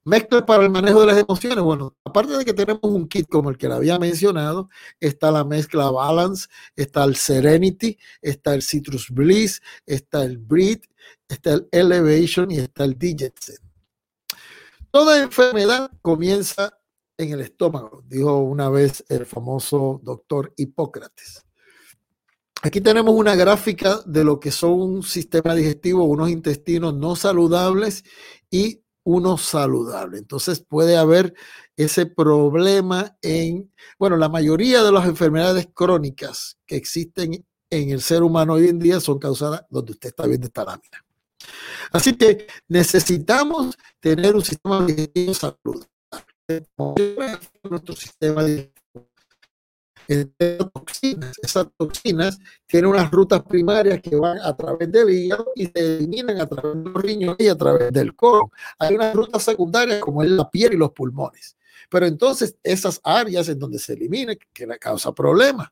Mezcla 0.08 0.46
para 0.46 0.64
el 0.64 0.70
manejo 0.70 1.00
de 1.02 1.08
las 1.08 1.18
emociones. 1.18 1.64
Bueno, 1.64 1.96
aparte 2.04 2.38
de 2.38 2.46
que 2.46 2.54
tenemos 2.54 2.84
un 2.84 3.08
kit 3.08 3.28
como 3.28 3.50
el 3.50 3.58
que 3.58 3.68
le 3.68 3.74
había 3.74 3.98
mencionado, 3.98 4.70
está 5.00 5.32
la 5.32 5.44
mezcla 5.44 5.90
Balance, 5.90 6.48
está 6.76 7.04
el 7.06 7.16
Serenity, 7.16 7.98
está 8.22 8.54
el 8.54 8.62
Citrus 8.62 9.10
Bliss, 9.10 9.64
está 9.84 10.24
el 10.24 10.38
Breed, 10.38 10.82
está 11.28 11.54
el 11.54 11.68
Elevation 11.72 12.52
y 12.52 12.60
está 12.60 12.84
el 12.84 13.00
Digetsen. 13.00 13.58
Toda 14.92 15.24
enfermedad 15.24 15.92
comienza 16.04 16.78
en 17.18 17.32
el 17.32 17.42
estómago, 17.42 18.04
dijo 18.06 18.38
una 18.38 18.70
vez 18.70 19.04
el 19.10 19.26
famoso 19.26 20.00
doctor 20.04 20.54
Hipócrates. 20.56 21.44
Aquí 22.62 22.80
tenemos 22.80 23.16
una 23.16 23.36
gráfica 23.36 24.02
de 24.06 24.24
lo 24.24 24.40
que 24.40 24.52
son 24.52 24.80
un 24.80 25.04
sistema 25.04 25.56
digestivo, 25.56 26.04
unos 26.04 26.30
intestinos 26.30 26.94
no 26.94 27.16
saludables 27.16 28.04
y 28.52 28.85
uno 29.06 29.38
saludable. 29.38 30.18
Entonces 30.18 30.60
puede 30.60 30.98
haber 30.98 31.34
ese 31.78 32.06
problema 32.06 33.16
en, 33.22 33.72
bueno, 33.98 34.18
la 34.18 34.30
mayoría 34.30 34.84
de 34.84 34.92
las 34.92 35.08
enfermedades 35.08 35.68
crónicas 35.74 36.58
que 36.66 36.76
existen 36.76 37.46
en 37.70 37.90
el 37.90 38.02
ser 38.02 38.24
humano 38.24 38.54
hoy 38.54 38.68
en 38.68 38.80
día 38.80 39.00
son 39.00 39.20
causadas 39.20 39.66
donde 39.70 39.94
usted 39.94 40.10
está 40.10 40.26
viendo 40.26 40.48
esta 40.48 40.66
lámina. 40.66 41.06
Así 41.92 42.18
que 42.18 42.48
necesitamos 42.68 43.78
tener 44.00 44.36
un 44.36 44.44
sistema 44.44 44.86
digestivo 44.86 45.34
saludable. 45.34 45.88
Nuestro 47.64 47.96
sistema 47.96 48.44
Esas 50.08 51.68
toxinas 51.78 52.40
tienen 52.66 52.90
unas 52.92 53.10
rutas 53.12 53.42
primarias 53.44 54.02
que 54.02 54.16
van 54.16 54.40
a 54.40 54.56
través 54.56 54.92
del 54.92 55.10
hígado 55.10 55.48
y 55.56 55.66
se 55.66 55.98
eliminan 55.98 56.40
a 56.40 56.48
través 56.48 56.76
de 56.76 56.90
los 56.90 57.02
riñones 57.02 57.40
y 57.40 57.48
a 57.48 57.56
través 57.56 57.92
del 57.92 58.16
colon. 58.16 58.50
Hay 58.80 58.96
unas 58.96 59.16
rutas 59.16 59.44
secundarias 59.44 60.00
como 60.00 60.24
es 60.24 60.30
la 60.30 60.50
piel 60.50 60.74
y 60.74 60.78
los 60.78 60.92
pulmones. 60.92 61.58
Pero 61.90 62.06
entonces 62.06 62.56
esas 62.64 63.00
áreas 63.04 63.48
en 63.50 63.60
donde 63.60 63.80
se 63.80 63.94
elimina 63.94 64.34
que 64.36 64.68
le 64.68 64.78
causa 64.80 65.14
problemas. 65.14 65.70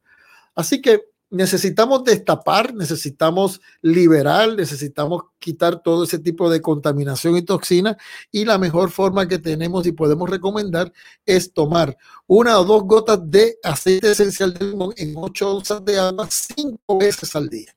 Así 0.56 0.82
que 0.82 1.13
necesitamos 1.34 2.04
destapar, 2.04 2.76
necesitamos 2.76 3.60
liberar, 3.82 4.56
necesitamos 4.56 5.24
quitar 5.40 5.82
todo 5.82 6.04
ese 6.04 6.20
tipo 6.20 6.50
de 6.50 6.62
contaminación 6.62 7.36
y 7.36 7.42
toxina 7.42 7.98
y 8.32 8.46
la 8.46 8.60
mejor 8.60 8.92
forma 8.92 9.28
que 9.28 9.40
tenemos 9.40 9.88
y 9.88 9.94
podemos 9.94 10.30
recomendar 10.30 10.94
es 11.26 11.52
tomar 11.52 11.98
una 12.28 12.60
o 12.60 12.64
dos 12.64 12.84
gotas 12.84 13.20
de 13.24 13.58
aceite 13.64 14.12
esencial 14.12 14.54
de 14.54 14.66
limón 14.66 14.94
en 14.96 15.16
8 15.18 15.56
onzas 15.56 15.84
de 15.84 15.98
agua 15.98 16.28
cinco 16.30 17.00
veces 17.00 17.36
al 17.36 17.50
día. 17.50 17.76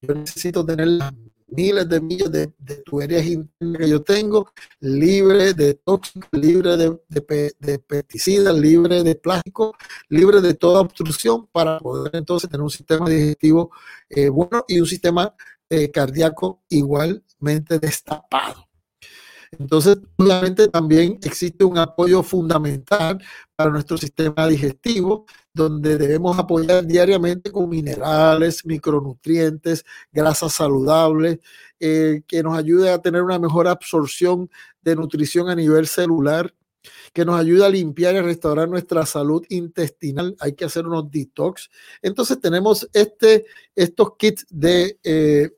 Yo 0.00 0.14
necesito 0.14 0.64
tener 0.64 0.88
miles 1.48 1.88
de 1.88 2.00
millas 2.00 2.30
de, 2.30 2.46
tuberías 2.84 3.24
internas 3.26 3.78
que 3.78 3.88
yo 3.88 4.02
tengo, 4.02 4.52
libre 4.80 5.54
de 5.54 5.74
tóxicos, 5.74 6.28
libre 6.32 6.76
de, 6.76 7.78
pesticidas, 7.78 8.54
libre 8.54 9.02
de 9.02 9.14
plástico, 9.14 9.74
libre 10.08 10.40
de 10.40 10.54
toda 10.54 10.80
obstrucción 10.80 11.46
para 11.46 11.78
poder 11.78 12.14
entonces 12.16 12.48
tener 12.48 12.62
un 12.62 12.70
sistema 12.70 13.08
digestivo 13.08 13.70
eh, 14.08 14.28
bueno 14.28 14.64
y 14.68 14.80
un 14.80 14.86
sistema 14.86 15.34
eh, 15.70 15.90
cardíaco 15.90 16.62
igualmente 16.68 17.78
destapado. 17.78 18.67
Entonces, 19.52 19.98
obviamente 20.16 20.68
también 20.68 21.18
existe 21.22 21.64
un 21.64 21.78
apoyo 21.78 22.22
fundamental 22.22 23.22
para 23.56 23.70
nuestro 23.70 23.96
sistema 23.96 24.46
digestivo, 24.46 25.26
donde 25.54 25.96
debemos 25.96 26.38
apoyar 26.38 26.86
diariamente 26.86 27.50
con 27.50 27.68
minerales, 27.68 28.64
micronutrientes, 28.64 29.84
grasas 30.12 30.52
saludables, 30.52 31.38
eh, 31.80 32.22
que 32.26 32.42
nos 32.42 32.56
ayude 32.56 32.90
a 32.90 33.00
tener 33.00 33.22
una 33.22 33.38
mejor 33.38 33.68
absorción 33.68 34.50
de 34.82 34.96
nutrición 34.96 35.48
a 35.48 35.54
nivel 35.54 35.86
celular, 35.86 36.54
que 37.12 37.24
nos 37.24 37.38
ayude 37.38 37.64
a 37.64 37.70
limpiar 37.70 38.14
y 38.14 38.20
restaurar 38.20 38.68
nuestra 38.68 39.04
salud 39.06 39.44
intestinal. 39.48 40.36
Hay 40.40 40.52
que 40.52 40.64
hacer 40.64 40.86
unos 40.86 41.10
detox. 41.10 41.70
Entonces 42.02 42.40
tenemos 42.40 42.88
este, 42.92 43.46
estos 43.74 44.16
kits 44.16 44.46
de 44.50 44.98
eh, 45.02 45.50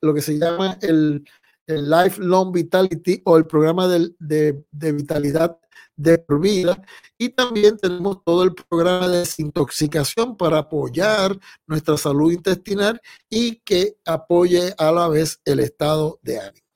lo 0.00 0.14
que 0.14 0.22
se 0.22 0.38
llama 0.38 0.78
el 0.82 1.24
el 1.70 1.88
Lifelong 1.88 2.52
Vitality 2.52 3.22
o 3.24 3.36
el 3.36 3.46
programa 3.46 3.86
de, 3.88 4.10
de, 4.18 4.92
vitalidad 4.92 5.56
de 5.96 6.22
vida. 6.40 6.82
Y 7.18 7.30
también 7.30 7.76
tenemos 7.76 8.22
todo 8.24 8.42
el 8.44 8.54
programa 8.54 9.08
de 9.08 9.18
desintoxicación 9.18 10.36
para 10.36 10.58
apoyar 10.58 11.38
nuestra 11.66 11.96
salud 11.96 12.32
intestinal 12.32 13.00
y 13.28 13.56
que 13.60 13.96
apoye 14.04 14.74
a 14.78 14.90
la 14.90 15.08
vez 15.08 15.40
el 15.44 15.60
estado 15.60 16.18
de 16.22 16.38
ánimo. 16.38 16.66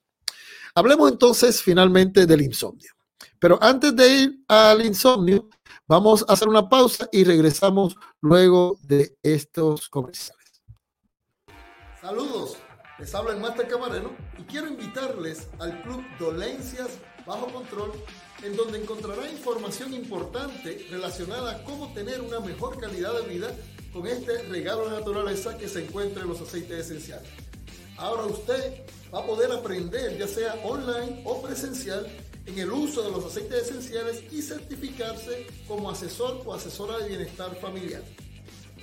Hablemos 0.75 1.11
entonces 1.11 1.61
finalmente 1.61 2.25
del 2.25 2.41
insomnio. 2.41 2.91
Pero 3.39 3.57
antes 3.61 3.95
de 3.95 4.09
ir 4.09 4.43
al 4.47 4.85
insomnio, 4.85 5.49
vamos 5.87 6.25
a 6.27 6.33
hacer 6.33 6.47
una 6.47 6.67
pausa 6.67 7.07
y 7.11 7.23
regresamos 7.23 7.95
luego 8.21 8.77
de 8.81 9.17
estos 9.23 9.89
comerciales. 9.89 10.61
Saludos. 12.01 12.64
Les 12.97 13.13
habla 13.13 13.33
el 13.33 13.41
Master 13.41 13.67
Camarero 13.67 14.15
y 14.37 14.43
quiero 14.43 14.69
invitarles 14.69 15.49
al 15.59 15.81
Club 15.83 16.01
Dolencias 16.17 16.91
Bajo 17.25 17.47
Control, 17.47 17.91
en 18.41 18.55
donde 18.55 18.81
encontrará 18.81 19.29
información 19.29 19.93
importante 19.93 20.87
relacionada 20.89 21.51
a 21.51 21.63
cómo 21.65 21.93
tener 21.93 22.21
una 22.21 22.39
mejor 22.39 22.79
calidad 22.79 23.13
de 23.19 23.27
vida 23.27 23.53
con 23.91 24.07
este 24.07 24.43
regalo 24.43 24.89
de 24.89 24.97
naturaleza 24.97 25.57
que 25.57 25.67
se 25.67 25.83
encuentra 25.83 26.21
en 26.23 26.29
los 26.29 26.39
aceites 26.39 26.85
esenciales. 26.85 27.27
Ahora 27.97 28.23
usted 28.27 28.85
va 29.13 29.19
a 29.19 29.25
poder 29.25 29.51
aprender, 29.51 30.17
ya 30.17 30.27
sea 30.27 30.53
online 30.63 31.21
o 31.25 31.41
presencial, 31.41 32.07
en 32.45 32.59
el 32.59 32.71
uso 32.71 33.01
de 33.01 33.11
los 33.11 33.25
aceites 33.25 33.63
esenciales 33.63 34.23
y 34.31 34.41
certificarse 34.41 35.47
como 35.67 35.89
asesor 35.89 36.43
o 36.45 36.53
asesora 36.53 36.99
de 36.99 37.09
bienestar 37.09 37.55
familiar. 37.57 38.03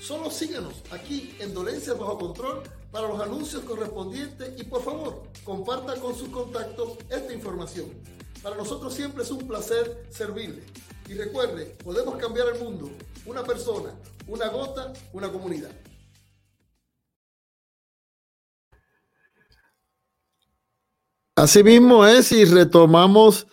Solo 0.00 0.30
síganos 0.30 0.74
aquí 0.90 1.34
en 1.38 1.54
Dolencias 1.54 1.98
Bajo 1.98 2.18
Control 2.18 2.62
para 2.92 3.08
los 3.08 3.20
anuncios 3.20 3.64
correspondientes 3.64 4.52
y 4.60 4.64
por 4.64 4.84
favor 4.84 5.22
comparta 5.44 5.96
con 5.96 6.14
sus 6.14 6.28
contactos 6.28 6.98
esta 7.08 7.32
información. 7.32 7.86
Para 8.42 8.54
nosotros 8.54 8.92
siempre 8.92 9.22
es 9.22 9.30
un 9.30 9.48
placer 9.48 10.06
servirle. 10.10 10.62
Y 11.08 11.14
recuerde, 11.14 11.76
podemos 11.82 12.16
cambiar 12.16 12.48
el 12.54 12.62
mundo, 12.62 12.90
una 13.24 13.42
persona, 13.42 13.94
una 14.28 14.48
gota, 14.48 14.92
una 15.12 15.32
comunidad. 15.32 15.70
Asimismo 21.34 22.06
es 22.06 22.30
y 22.30 22.44
retomamos, 22.44 23.46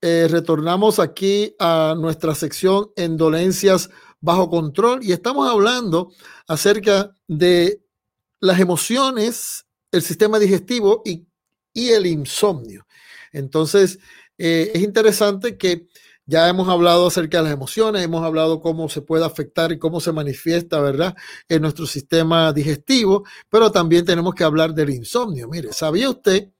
eh, 0.00 0.28
retornamos 0.30 1.00
aquí 1.00 1.56
a 1.58 1.96
nuestra 1.98 2.34
sección 2.34 2.90
en 2.94 3.16
dolencias 3.16 3.90
bajo 4.20 4.48
control 4.48 5.00
y 5.02 5.12
estamos 5.12 5.50
hablando 5.50 6.12
acerca 6.46 7.12
de 7.26 7.83
las 8.44 8.60
emociones, 8.60 9.64
el 9.90 10.02
sistema 10.02 10.38
digestivo 10.38 11.02
y, 11.04 11.26
el 11.74 12.06
insomnio. 12.06 12.86
Entonces, 13.32 13.98
eh, 14.36 14.70
es 14.74 14.82
interesante 14.82 15.56
que 15.56 15.88
ya 16.26 16.48
hemos 16.48 16.68
hablado 16.68 17.06
acerca 17.06 17.38
de 17.38 17.44
las 17.44 17.52
emociones, 17.54 18.02
hemos 18.02 18.22
hablado 18.22 18.60
cómo 18.60 18.88
se 18.90 19.00
puede 19.00 19.24
afectar 19.24 19.72
y 19.72 19.78
cómo 19.78 19.98
se 19.98 20.12
manifiesta, 20.12 20.78
¿verdad?, 20.80 21.16
en 21.48 21.62
nuestro 21.62 21.86
sistema 21.86 22.52
digestivo, 22.52 23.24
pero 23.48 23.72
también 23.72 24.04
tenemos 24.04 24.34
que 24.34 24.44
hablar 24.44 24.74
del 24.74 24.90
insomnio. 24.90 25.48
Mire, 25.48 25.72
¿sabía 25.72 26.10
usted 26.10 26.50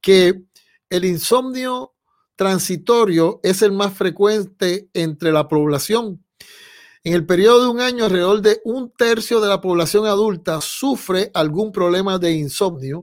que 0.00 0.42
el 0.88 1.04
insomnio 1.04 1.94
transitorio 2.36 3.40
es 3.42 3.60
el 3.60 3.72
más 3.72 3.92
frecuente 3.92 4.88
entre 4.94 5.30
la 5.30 5.46
población? 5.46 6.24
En 7.08 7.14
el 7.14 7.24
periodo 7.24 7.62
de 7.62 7.68
un 7.68 7.80
año, 7.80 8.04
alrededor 8.04 8.42
de 8.42 8.60
un 8.64 8.90
tercio 8.90 9.40
de 9.40 9.48
la 9.48 9.62
población 9.62 10.04
adulta 10.04 10.60
sufre 10.60 11.30
algún 11.32 11.72
problema 11.72 12.18
de 12.18 12.32
insomnio 12.32 13.02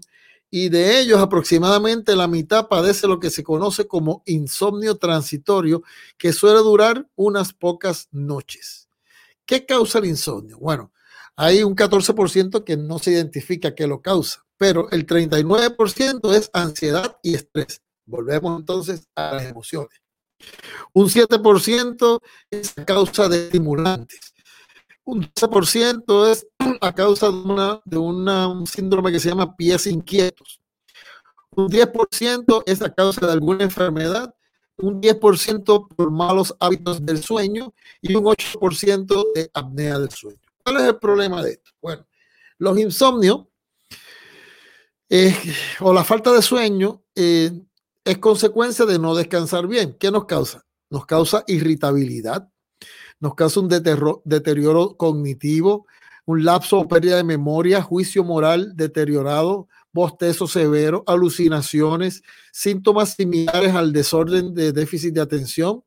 y 0.51 0.69
de 0.69 0.99
ellos 0.99 1.19
aproximadamente 1.19 2.15
la 2.15 2.27
mitad 2.27 2.67
padece 2.67 3.07
lo 3.07 3.19
que 3.19 3.31
se 3.31 3.43
conoce 3.43 3.87
como 3.87 4.21
insomnio 4.27 4.97
transitorio, 4.97 5.81
que 6.19 6.33
suele 6.33 6.59
durar 6.59 7.07
unas 7.15 7.51
pocas 7.51 8.07
noches. 8.11 8.89
¿Qué 9.43 9.65
causa 9.65 9.97
el 9.97 10.05
insomnio? 10.05 10.59
Bueno, 10.59 10.91
hay 11.35 11.63
un 11.63 11.75
14% 11.75 12.63
que 12.63 12.77
no 12.77 12.99
se 12.99 13.09
identifica 13.09 13.73
qué 13.73 13.87
lo 13.87 14.03
causa, 14.03 14.45
pero 14.55 14.87
el 14.91 15.07
39% 15.07 16.31
es 16.35 16.51
ansiedad 16.53 17.17
y 17.23 17.33
estrés. 17.33 17.81
Volvemos 18.05 18.59
entonces 18.59 19.07
a 19.15 19.33
las 19.33 19.45
emociones. 19.45 20.04
Un 20.93 21.09
7% 21.09 22.21
es 22.49 22.77
a 22.77 22.85
causa 22.85 23.27
de 23.27 23.45
estimulantes. 23.45 24.33
Un 25.03 25.23
12% 25.23 26.31
es 26.31 26.47
a 26.81 26.93
causa 26.93 27.27
de, 27.27 27.37
una, 27.37 27.81
de 27.85 27.97
un 27.97 28.65
síndrome 28.65 29.11
que 29.11 29.19
se 29.19 29.29
llama 29.29 29.55
pies 29.55 29.87
inquietos. 29.87 30.61
Un 31.51 31.69
10% 31.69 32.63
es 32.65 32.81
a 32.81 32.93
causa 32.93 33.25
de 33.25 33.33
alguna 33.33 33.63
enfermedad. 33.63 34.33
Un 34.77 35.01
10% 35.01 35.87
por 35.95 36.11
malos 36.11 36.55
hábitos 36.59 37.05
del 37.05 37.23
sueño 37.23 37.73
y 38.01 38.15
un 38.15 38.25
8% 38.25 39.33
de 39.33 39.49
apnea 39.53 39.99
del 39.99 40.09
sueño. 40.09 40.39
¿Cuál 40.63 40.77
es 40.77 40.83
el 40.83 40.97
problema 40.97 41.43
de 41.43 41.51
esto? 41.51 41.71
Bueno, 41.81 42.05
los 42.57 42.77
insomnios 42.79 43.45
eh, 45.09 45.35
o 45.81 45.93
la 45.93 46.03
falta 46.03 46.31
de 46.33 46.41
sueño 46.41 47.03
eh, 47.13 47.51
es 48.05 48.19
consecuencia 48.19 48.85
de 48.85 48.99
no 48.99 49.15
descansar 49.15 49.67
bien. 49.67 49.97
¿Qué 49.99 50.11
nos 50.11 50.25
causa? 50.25 50.63
Nos 50.91 51.07
causa 51.07 51.43
irritabilidad, 51.47 52.47
nos 53.19 53.33
causa 53.33 53.59
un 53.59 53.67
deterioro 53.67 54.95
cognitivo, 54.95 55.87
un 56.25 56.45
lapso 56.45 56.79
o 56.79 56.87
pérdida 56.87 57.17
de 57.17 57.23
memoria, 57.23 57.81
juicio 57.81 58.23
moral 58.23 58.75
deteriorado, 58.75 59.67
bostezo 59.91 60.47
severo, 60.47 61.03
alucinaciones, 61.07 62.21
síntomas 62.51 63.15
similares 63.15 63.73
al 63.73 63.91
desorden 63.91 64.53
de 64.53 64.71
déficit 64.71 65.13
de 65.15 65.21
atención. 65.21 65.83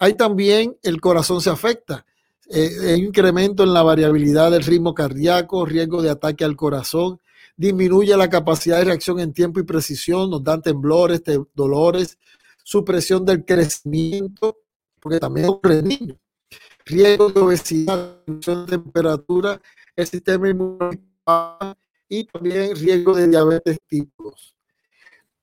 Hay 0.00 0.14
también 0.14 0.76
el 0.82 1.00
corazón 1.00 1.40
se 1.40 1.50
afecta, 1.50 2.04
eh, 2.50 2.96
incremento 2.98 3.62
en 3.62 3.72
la 3.72 3.82
variabilidad 3.82 4.50
del 4.50 4.64
ritmo 4.64 4.94
cardíaco, 4.94 5.66
riesgo 5.66 6.02
de 6.02 6.10
ataque 6.10 6.44
al 6.44 6.56
corazón, 6.56 7.20
disminuye 7.58 8.16
la 8.16 8.30
capacidad 8.30 8.78
de 8.78 8.84
reacción 8.84 9.18
en 9.18 9.32
tiempo 9.32 9.58
y 9.58 9.64
precisión, 9.64 10.30
nos 10.30 10.44
dan 10.44 10.62
temblores, 10.62 11.20
dolores, 11.54 12.16
supresión 12.62 13.26
del 13.26 13.44
crecimiento, 13.44 14.58
porque 15.00 15.18
también 15.18 15.48
ocurre 15.48 15.80
en 15.80 15.88
niños, 15.88 16.16
riesgo 16.86 17.30
de 17.30 17.40
obesidad, 17.40 18.20
temperatura, 18.66 19.60
el 19.96 20.06
sistema 20.06 20.48
inmunológico 20.48 21.02
y 22.08 22.24
también 22.24 22.76
riesgo 22.76 23.14
de 23.14 23.26
diabetes 23.26 23.78
tipo 23.88 24.30
2. 24.30 24.54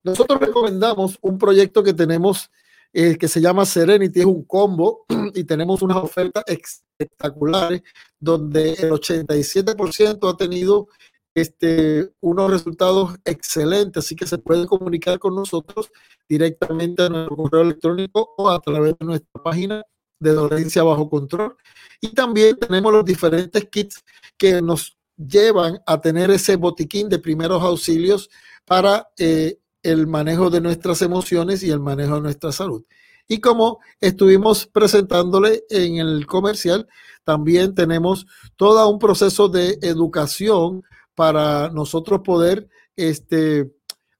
Nosotros 0.04 0.40
recomendamos 0.40 1.18
un 1.22 1.38
proyecto 1.38 1.84
que 1.84 1.94
tenemos 1.94 2.50
eh, 2.94 3.18
que 3.18 3.28
se 3.28 3.42
llama 3.42 3.66
Serenity, 3.66 4.22
es 4.22 4.26
un 4.26 4.46
combo 4.46 5.06
y 5.36 5.44
tenemos 5.44 5.82
unas 5.82 5.98
ofertas 5.98 6.46
espectaculares 6.48 7.82
donde 8.18 8.72
el 8.72 8.92
87% 8.92 10.34
ha 10.34 10.38
tenido 10.38 10.88
este, 11.36 12.10
unos 12.22 12.50
resultados 12.50 13.18
excelentes, 13.26 14.06
así 14.06 14.16
que 14.16 14.26
se 14.26 14.38
puede 14.38 14.66
comunicar 14.66 15.20
con 15.20 15.36
nosotros 15.36 15.92
directamente 16.28 17.04
a 17.04 17.10
nuestro 17.10 17.36
correo 17.36 17.62
electrónico 17.62 18.34
o 18.38 18.50
a 18.50 18.60
través 18.62 18.96
de 18.98 19.06
nuestra 19.06 19.44
página 19.44 19.84
de 20.20 20.32
dolencia 20.32 20.82
bajo 20.84 21.10
control. 21.10 21.58
Y 22.00 22.14
también 22.14 22.58
tenemos 22.58 22.92
los 22.92 23.04
diferentes 23.04 23.66
kits 23.66 24.02
que 24.38 24.62
nos 24.62 24.98
llevan 25.18 25.80
a 25.86 26.00
tener 26.00 26.32
ese 26.32 26.56
botiquín 26.56 27.10
de 27.10 27.20
primeros 27.20 27.62
auxilios 27.62 28.30
para 28.66 29.10
eh, 29.18 29.60
el 29.84 30.08
manejo 30.08 30.50
de 30.50 30.62
nuestras 30.62 31.02
emociones 31.02 31.64
y 31.64 31.70
el 31.70 31.82
manejo 31.82 32.16
de 32.16 32.22
nuestra 32.22 32.54
salud. 32.54 32.84
Y 33.28 33.40
como 33.40 33.80
estuvimos 34.00 34.68
presentándole 34.68 35.64
en 35.70 35.98
el 35.98 36.26
comercial, 36.28 36.88
también 37.24 37.74
tenemos 37.76 38.26
todo 38.56 38.88
un 38.88 39.00
proceso 39.00 39.50
de 39.50 39.80
educación 39.82 40.84
para 41.16 41.70
nosotros 41.70 42.22
poder 42.24 42.68
este, 42.96 43.74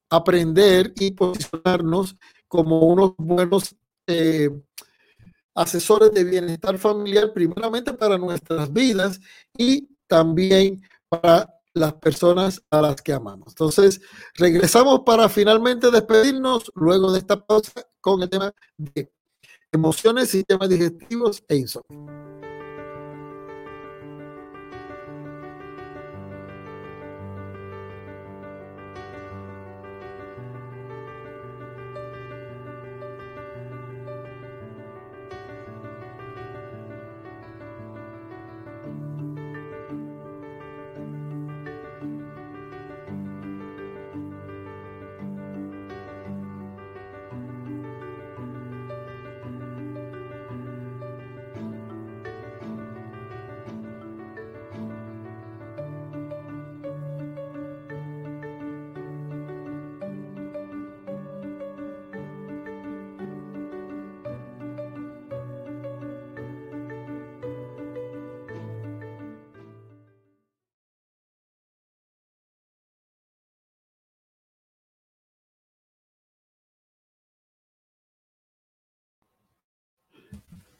aprender 0.10 0.94
y 0.98 1.12
posicionarnos 1.12 2.16
como 2.48 2.80
unos 2.80 3.14
buenos 3.18 3.76
eh, 4.08 4.50
asesores 5.54 6.12
de 6.12 6.24
bienestar 6.24 6.78
familiar, 6.78 7.32
primeramente 7.34 7.94
para 7.94 8.18
nuestras 8.18 8.72
vidas 8.72 9.20
y 9.58 9.88
también 10.08 10.82
para 11.10 11.50
las 11.74 11.94
personas 11.94 12.62
a 12.70 12.82
las 12.82 13.02
que 13.02 13.14
amamos. 13.14 13.50
Entonces, 13.50 14.02
regresamos 14.36 15.02
para 15.06 15.28
finalmente 15.28 15.92
despedirnos 15.92 16.72
luego 16.76 17.12
de 17.12 17.20
esta 17.20 17.46
pausa 17.46 17.72
con 18.00 18.22
el 18.22 18.30
tema 18.30 18.54
de 18.78 19.12
emociones, 19.72 20.30
sistemas 20.30 20.70
digestivos 20.70 21.44
e 21.48 21.58
insomnio. 21.58 22.35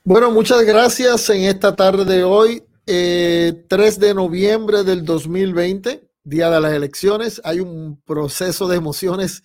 Bueno, 0.08 0.30
muchas 0.30 0.62
gracias 0.64 1.28
en 1.30 1.42
esta 1.42 1.74
tarde 1.74 2.04
de 2.04 2.22
hoy, 2.22 2.62
3 2.84 2.86
eh, 2.86 3.64
de 3.98 4.14
noviembre 4.14 4.84
del 4.84 5.04
2020, 5.04 6.08
día 6.22 6.48
de 6.48 6.60
las 6.60 6.72
elecciones. 6.74 7.40
Hay 7.42 7.58
un 7.58 8.00
proceso 8.02 8.68
de 8.68 8.76
emociones 8.76 9.42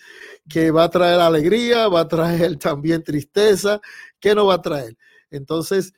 que 0.47 0.69
va 0.69 0.84
a 0.84 0.89
traer 0.91 1.19
alegría, 1.19 1.88
va 1.88 2.02
a 2.02 2.08
traer 2.08 2.58
también 2.60 3.04
tristeza, 3.04 3.82
¿qué 4.19 4.36
no 4.36 4.45
va 4.45 4.54
a 4.54 4.62
traer? 4.62 4.95
Entonces, 5.32 5.93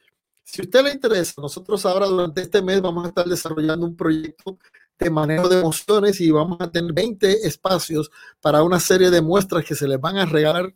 si 0.45 0.61
a 0.61 0.63
usted 0.63 0.81
le 0.81 0.93
interesa, 0.93 1.41
nosotros 1.41 1.85
ahora 1.85 2.05
durante 2.05 2.39
este 2.39 2.61
mes 2.61 2.79
vamos 2.79 3.03
a 3.03 3.09
estar 3.09 3.25
desarrollando 3.25 3.85
un 3.85 3.97
proyecto 3.97 4.59
de 4.97 5.09
manejo 5.09 5.49
de 5.49 5.59
emociones 5.59 6.21
y 6.21 6.31
vamos 6.31 6.61
a 6.61 6.71
tener 6.71 6.93
20 6.93 7.45
espacios 7.45 8.09
para 8.39 8.63
una 8.63 8.79
serie 8.79 9.11
de 9.11 9.21
muestras 9.21 9.65
que 9.65 9.75
se 9.75 9.89
les 9.89 9.99
van 9.99 10.15
a 10.19 10.25
regalar. 10.25 10.73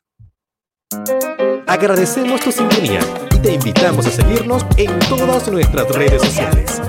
Agradecemos 1.68 2.42
tu 2.42 2.52
sintonía 2.52 3.02
y 3.36 3.40
te 3.40 3.54
invitamos 3.54 4.08
a 4.08 4.10
seguirnos 4.10 4.66
en 4.78 4.98
todas 5.08 5.50
nuestras 5.52 5.90
redes 5.90 6.22
sociales. 6.22 6.82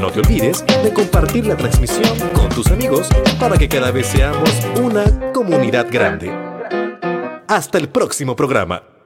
No 0.00 0.12
te 0.12 0.20
olvides 0.20 0.64
de 0.66 0.92
compartir 0.92 1.46
la 1.46 1.56
transmisión 1.56 2.16
con 2.32 2.48
tus 2.50 2.68
amigos 2.68 3.08
para 3.40 3.58
que 3.58 3.68
cada 3.68 3.90
vez 3.90 4.06
seamos 4.06 4.50
una 4.80 5.32
comunidad 5.32 5.88
grande. 5.90 6.30
Hasta 7.48 7.78
el 7.78 7.88
próximo 7.88 8.36
programa. 8.36 8.97